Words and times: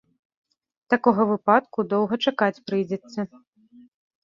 Такога 0.93 1.25
выпадку 1.33 1.79
доўга 1.93 2.19
чакаць 2.27 2.63
прыйдзецца. 2.71 3.29